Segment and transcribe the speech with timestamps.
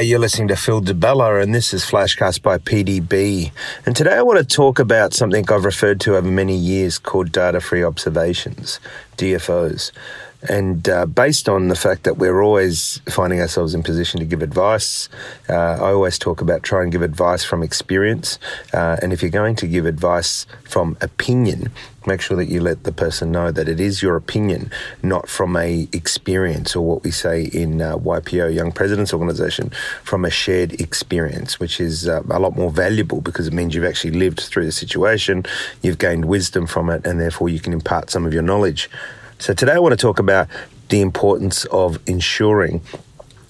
[0.00, 3.52] You're listening to Phil DeBella, and this is Flashcast by PDB.
[3.84, 7.30] And today I want to talk about something I've referred to over many years called
[7.30, 8.80] data free observations,
[9.18, 9.92] DFOs.
[10.48, 14.42] And uh, based on the fact that we're always finding ourselves in position to give
[14.42, 15.08] advice,
[15.48, 18.38] uh, I always talk about try and give advice from experience.
[18.72, 21.70] Uh, and if you're going to give advice from opinion,
[22.06, 24.70] make sure that you let the person know that it is your opinion,
[25.02, 29.70] not from a experience or what we say in uh, YPO, Young Presidents Organization,
[30.02, 33.84] from a shared experience, which is uh, a lot more valuable because it means you've
[33.84, 35.44] actually lived through the situation,
[35.82, 38.90] you've gained wisdom from it, and therefore you can impart some of your knowledge.
[39.42, 40.46] So today I want to talk about
[40.88, 42.80] the importance of ensuring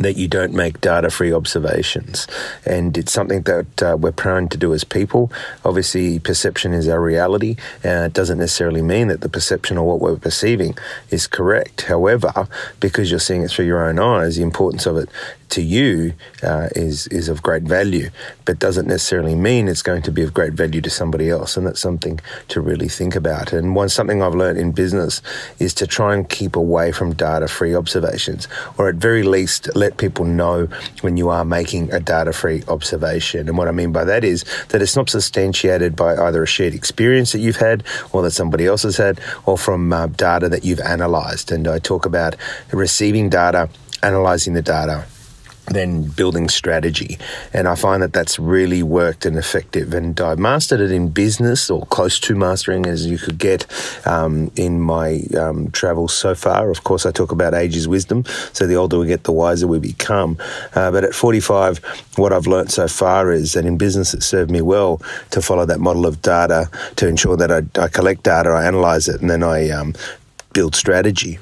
[0.00, 2.26] that you don't make data free observations.
[2.66, 5.30] And it's something that uh, we're prone to do as people.
[5.64, 7.56] Obviously, perception is our reality.
[7.84, 10.76] Uh, it doesn't necessarily mean that the perception or what we're perceiving
[11.10, 11.82] is correct.
[11.82, 12.48] However,
[12.80, 15.08] because you're seeing it through your own eyes, the importance of it
[15.50, 18.10] to you uh, is is of great value,
[18.44, 21.66] but doesn't necessarily mean it's going to be of great value to somebody else, and
[21.66, 23.52] that's something to really think about.
[23.52, 25.22] And one something I've learned in business
[25.60, 30.24] is to try and keep away from data-free observations, or at very least let people
[30.24, 30.56] know
[31.02, 33.48] when you are making a data-free observation.
[33.48, 36.74] And what I mean by that is that it's not substantiated by either a shared
[36.74, 40.64] experience that you've had, or that somebody else has had, or from uh, data that
[40.64, 41.52] you've analysed.
[41.52, 42.32] And I talk about
[42.72, 43.68] receiving data,
[44.02, 45.04] analysing the data
[45.66, 47.18] then building strategy.
[47.52, 49.94] And I find that that's really worked and effective.
[49.94, 53.66] And I've mastered it in business or close to mastering as you could get
[54.06, 56.70] um, in my um, travels so far.
[56.70, 58.24] Of course, I talk about age is wisdom.
[58.52, 60.36] So the older we get, the wiser we become.
[60.74, 61.78] Uh, but at 45,
[62.16, 65.00] what I've learned so far is that in business, it served me well
[65.30, 69.08] to follow that model of data to ensure that I, I collect data, I analyze
[69.08, 69.94] it, and then I um,
[70.52, 71.38] build strategy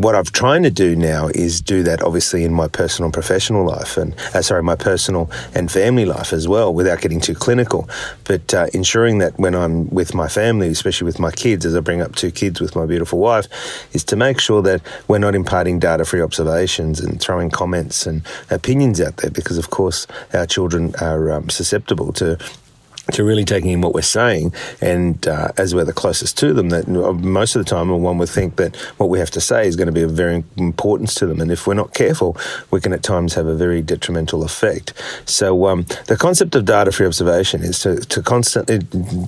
[0.00, 3.66] what I'm trying to do now is do that obviously in my personal and professional
[3.66, 7.86] life and uh, sorry my personal and family life as well without getting too clinical.
[8.24, 11.80] But uh, ensuring that when I'm with my family especially with my kids as I
[11.80, 13.46] bring up two kids with my beautiful wife
[13.92, 18.22] is to make sure that we're not imparting data free observations and throwing comments and
[18.48, 22.38] opinions out there because of course our children are um, susceptible to
[23.12, 26.68] to really taking in what we're saying, and uh, as we're the closest to them,
[26.68, 29.76] that most of the time one would think that what we have to say is
[29.76, 32.36] going to be of very importance to them, and if we're not careful,
[32.70, 34.92] we can at times have a very detrimental effect.
[35.26, 38.78] So um, the concept of data-free observation is to, to constantly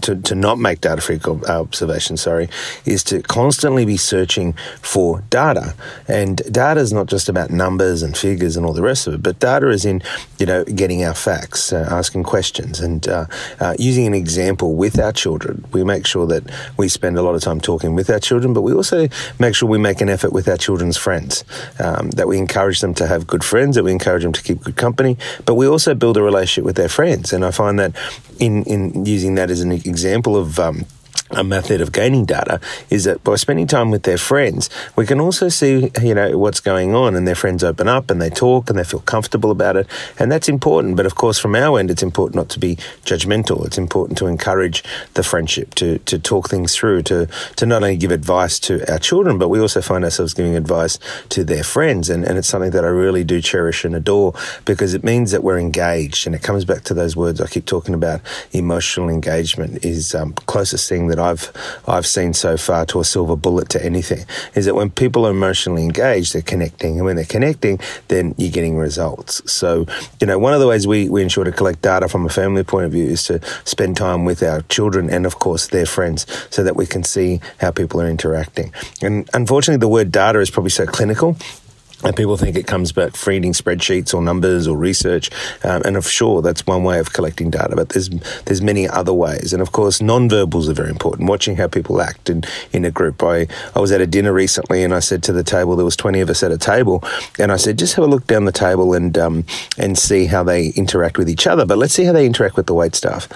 [0.02, 2.16] to, to not make data-free observation.
[2.16, 2.48] Sorry,
[2.84, 5.74] is to constantly be searching for data,
[6.08, 9.22] and data is not just about numbers and figures and all the rest of it,
[9.22, 10.02] but data is in
[10.38, 13.26] you know getting our facts, uh, asking questions, and uh,
[13.62, 15.54] uh using an example with our children.
[15.76, 16.42] We make sure that
[16.80, 19.08] we spend a lot of time talking with our children, but we also
[19.38, 21.44] make sure we make an effort with our children's friends,
[21.86, 24.58] um, that we encourage them to have good friends, that we encourage them to keep
[24.66, 27.32] good company, but we also build a relationship with their friends.
[27.32, 27.92] And I find that
[28.38, 30.86] in, in using that as an example of um,
[31.32, 32.60] a method of gaining data
[32.90, 36.60] is that by spending time with their friends, we can also see, you know, what's
[36.60, 39.76] going on and their friends open up and they talk and they feel comfortable about
[39.76, 39.86] it.
[40.18, 40.96] And that's important.
[40.96, 43.66] But of course, from our end, it's important not to be judgmental.
[43.66, 44.84] It's important to encourage
[45.14, 47.26] the friendship, to, to talk things through, to,
[47.56, 50.98] to not only give advice to our children, but we also find ourselves giving advice
[51.30, 52.10] to their friends.
[52.10, 55.42] And, and it's something that I really do cherish and adore because it means that
[55.42, 56.26] we're engaged.
[56.26, 58.20] And it comes back to those words I keep talking about.
[58.52, 61.52] Emotional engagement is um, closest thing that I've
[61.86, 64.24] I've seen so far to a silver bullet to anything
[64.54, 67.78] is that when people are emotionally engaged, they're connecting, and when they're connecting,
[68.08, 69.40] then you're getting results.
[69.50, 69.86] So
[70.20, 72.64] you know, one of the ways we we ensure to collect data from a family
[72.64, 76.26] point of view is to spend time with our children and of course their friends,
[76.50, 78.72] so that we can see how people are interacting.
[79.00, 81.36] And unfortunately, the word data is probably so clinical
[82.04, 85.30] and people think it comes back feeding spreadsheets or numbers or research,
[85.64, 87.76] um, and of sure that's one way of collecting data.
[87.76, 88.08] But there's
[88.44, 91.28] there's many other ways, and of course non-verbals are very important.
[91.28, 93.22] Watching how people act in, in a group.
[93.22, 95.96] I I was at a dinner recently, and I said to the table there was
[95.96, 97.02] twenty of us at a table,
[97.38, 99.44] and I said just have a look down the table and um,
[99.78, 101.64] and see how they interact with each other.
[101.64, 103.28] But let's see how they interact with the wait staff,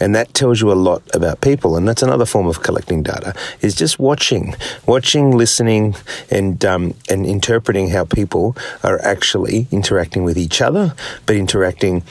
[0.00, 1.76] and that tells you a lot about people.
[1.76, 4.54] And that's another form of collecting data is just watching,
[4.86, 5.94] watching, listening,
[6.30, 10.94] and um, and interpreting how people are actually interacting with each other,
[11.26, 12.02] but interacting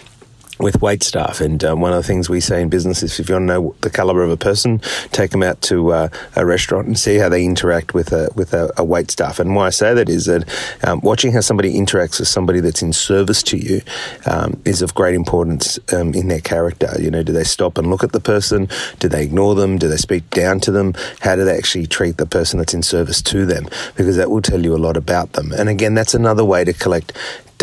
[0.63, 1.41] with wait staff.
[1.41, 3.53] And uh, one of the things we say in business is if you want to
[3.53, 4.79] know the caliber of a person,
[5.11, 8.53] take them out to uh, a restaurant and see how they interact with a with
[8.53, 9.39] a, a wait staff.
[9.39, 10.47] And why I say that is that
[10.83, 13.81] um, watching how somebody interacts with somebody that's in service to you
[14.25, 16.89] um, is of great importance um, in their character.
[16.99, 18.69] You know, do they stop and look at the person?
[18.99, 19.77] Do they ignore them?
[19.77, 20.93] Do they speak down to them?
[21.19, 23.67] How do they actually treat the person that's in service to them?
[23.95, 25.51] Because that will tell you a lot about them.
[25.51, 27.11] And again, that's another way to collect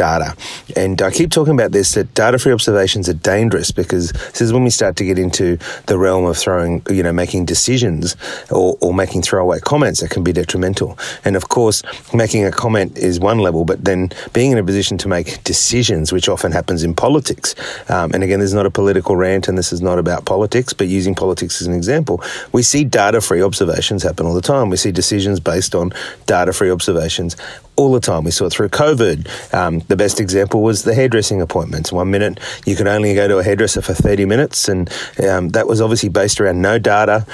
[0.01, 0.35] data.
[0.77, 4.51] And I keep talking about this that data free observations are dangerous because this is
[4.51, 5.59] when we start to get into
[5.89, 8.17] the realm of throwing, you know, making decisions
[8.51, 10.99] or, or making throwaway comments that can be detrimental.
[11.23, 11.83] And of course,
[12.15, 16.13] making a comment is one level, but then being in a position to make decisions,
[16.13, 17.55] which often happens in politics.
[17.91, 20.73] Um, and again, this is not a political rant and this is not about politics,
[20.73, 24.71] but using politics as an example, we see data free observations happen all the time.
[24.71, 25.93] We see decisions based on
[26.25, 27.37] data free observations
[27.81, 28.25] all the time.
[28.25, 29.55] We saw it through COVID.
[29.55, 31.91] Um, the best example was the hairdressing appointments.
[31.91, 34.93] One minute you could only go to a hairdresser for 30 minutes, and
[35.27, 37.27] um, that was obviously based around no data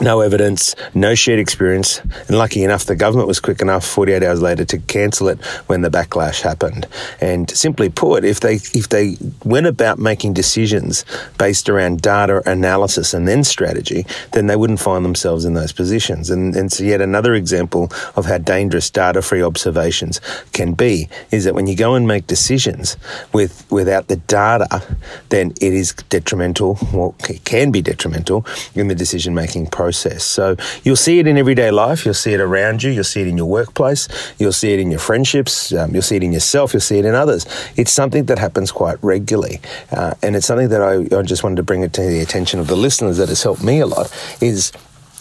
[0.00, 4.42] no evidence, no shared experience, and lucky enough, the government was quick enough 48 hours
[4.42, 6.86] later to cancel it when the backlash happened.
[7.20, 11.04] And simply put, if they if they went about making decisions
[11.38, 16.30] based around data analysis and then strategy, then they wouldn't find themselves in those positions.
[16.30, 20.20] And, and so yet another example of how dangerous data-free observations
[20.52, 22.96] can be is that when you go and make decisions
[23.32, 24.82] with without the data,
[25.30, 28.44] then it is detrimental, or it can be detrimental
[28.74, 30.24] in the decision-making process process.
[30.24, 32.04] So you'll see it in everyday life.
[32.04, 32.90] You'll see it around you.
[32.90, 34.08] You'll see it in your workplace.
[34.36, 35.72] You'll see it in your friendships.
[35.72, 36.74] Um, you'll see it in yourself.
[36.74, 37.46] You'll see it in others.
[37.76, 39.60] It's something that happens quite regularly.
[39.92, 42.58] Uh, and it's something that I, I just wanted to bring it to the attention
[42.58, 44.10] of the listeners that has helped me a lot
[44.40, 44.72] is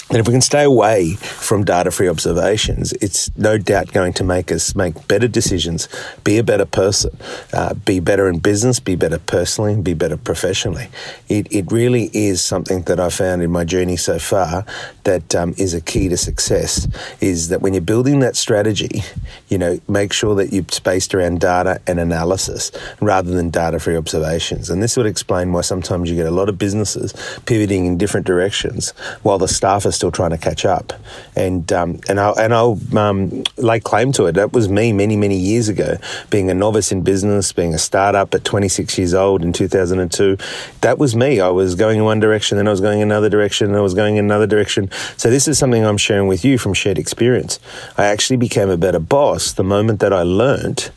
[0.10, 4.24] and if we can stay away from data free observations, it's no doubt going to
[4.24, 5.90] make us make better decisions,
[6.24, 7.18] be a better person,
[7.54, 10.90] uh, be better in business, be better personally, and be better professionally.
[11.28, 14.63] It, it really is something that I found in my journey so far
[15.06, 16.88] that um, is a key to success
[17.19, 19.02] is that when you're building that strategy,
[19.50, 22.72] you know, make sure that you're spaced around data and analysis
[23.02, 24.69] rather than data free observations.
[24.69, 27.13] And this would explain why sometimes you get a lot of businesses
[27.48, 28.92] pivoting in different directions
[29.24, 30.94] while the staff are still trying to catch up.
[31.36, 34.33] And um, and I'll, and I'll um, lay claim to it.
[34.33, 35.97] That was me many many years ago,
[36.30, 40.38] being a novice in business, being a startup at 26 years old in 2002.
[40.81, 41.39] That was me.
[41.39, 43.81] I was going in one direction, then I was going in another direction, and I
[43.81, 44.89] was going in another direction.
[45.18, 47.59] So this is something I'm sharing with you from shared experience.
[47.97, 50.92] I actually became a better boss the moment that I learned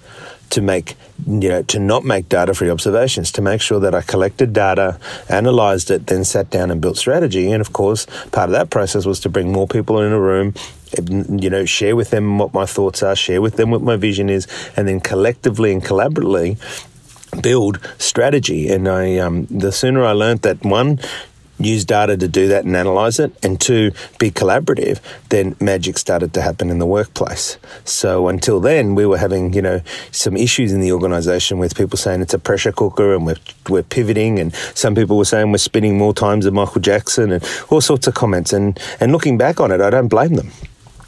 [0.51, 0.95] to make
[1.27, 4.99] you know to not make data free observations to make sure that I collected data
[5.29, 7.51] analyzed it then sat down and built strategy.
[7.51, 10.55] And of course part of that process was to bring more people in a room
[11.39, 14.31] you know share with them what my thoughts are share with them what my vision
[14.31, 16.57] is and then collectively and collaboratively
[17.43, 18.69] build strategy.
[18.69, 21.01] And I um, the sooner I learned that one
[21.59, 26.33] use data to do that and analyze it, and two, be collaborative, then magic started
[26.35, 27.59] to happen in the workplace.
[27.85, 31.97] So until then, we were having, you know, some issues in the organization with people
[31.97, 33.37] saying it's a pressure cooker and we're,
[33.69, 37.45] we're pivoting, and some people were saying we're spinning more times than Michael Jackson, and
[37.71, 38.53] all sorts of comments.
[38.53, 40.51] And, and looking back on it, I don't blame them.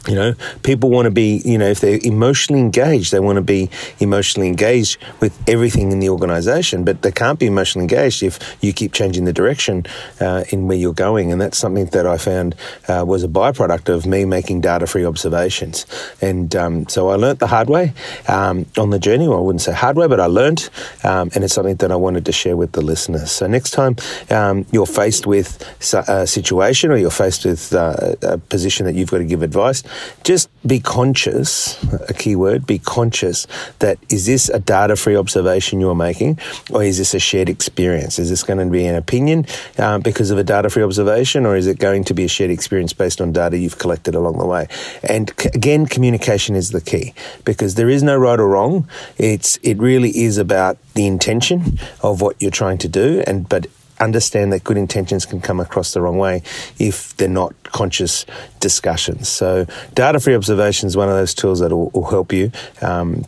[0.07, 0.33] You know,
[0.63, 3.69] people want to be, you know, if they're emotionally engaged, they want to be
[3.99, 8.73] emotionally engaged with everything in the organization, but they can't be emotionally engaged if you
[8.73, 9.85] keep changing the direction
[10.19, 11.31] uh, in where you're going.
[11.31, 12.55] And that's something that I found
[12.87, 15.85] uh, was a byproduct of me making data free observations.
[16.19, 17.93] And um, so I learnt the hard way
[18.27, 19.27] um, on the journey.
[19.27, 20.71] Well, I wouldn't say hard way, but I learnt,
[21.03, 23.31] um, and it's something that I wanted to share with the listeners.
[23.31, 23.97] So next time
[24.31, 25.63] um, you're faced with
[25.93, 29.83] a situation or you're faced with uh, a position that you've got to give advice,
[30.23, 33.47] just be conscious, a key word, be conscious
[33.79, 36.39] that is this a data free observation you're making
[36.71, 38.19] or is this a shared experience?
[38.19, 39.45] Is this going to be an opinion
[39.77, 42.51] uh, because of a data free observation or is it going to be a shared
[42.51, 44.67] experience based on data you've collected along the way?
[45.03, 47.13] And c- again, communication is the key
[47.45, 48.87] because there is no right or wrong.
[49.17, 53.67] It's, it really is about the intention of what you're trying to do and, but
[54.01, 56.43] understand that good intentions can come across the wrong way
[56.79, 58.25] if they're not conscious
[58.59, 59.29] discussions.
[59.29, 62.51] So, data free observation is one of those tools that will, will help you.
[62.81, 63.25] Um,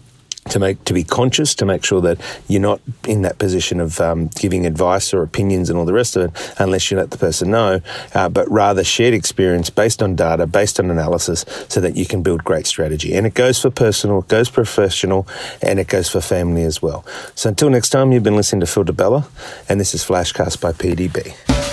[0.49, 3.99] to make to be conscious to make sure that you're not in that position of
[3.99, 7.17] um, giving advice or opinions and all the rest of it unless you let the
[7.17, 7.81] person know
[8.15, 12.21] uh, but rather shared experience based on data based on analysis so that you can
[12.21, 13.13] build great strategy.
[13.13, 15.27] And it goes for personal it goes professional
[15.61, 17.05] and it goes for family as well.
[17.35, 19.27] So until next time you've been listening to Phil DeBella
[19.69, 21.72] and this is Flashcast by PDB